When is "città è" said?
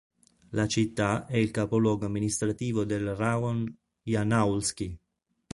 0.67-1.37